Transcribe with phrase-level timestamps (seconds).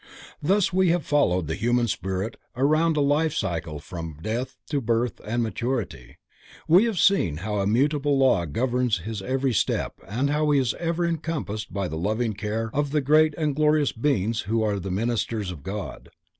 [0.41, 5.21] Thus we have followed the human spirit around a life cycle from death to birth
[5.23, 6.17] and maturity,
[6.67, 11.05] we have seen how immutable law governs his every step and how he is ever
[11.05, 15.51] encompassed by the loving care of the Great and Glorious Beings who are the ministers
[15.51, 16.09] of God.